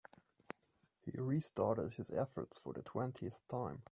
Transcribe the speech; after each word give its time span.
He 1.03 1.11
restarted 1.11 1.93
his 1.93 2.09
efforts 2.09 2.57
for 2.57 2.73
the 2.73 2.81
twentieth 2.81 3.47
time. 3.47 3.79